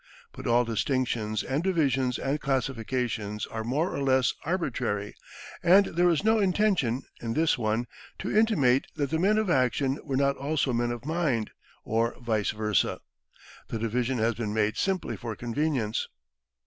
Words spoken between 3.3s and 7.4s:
are more or less arbitrary; and there is no intention, in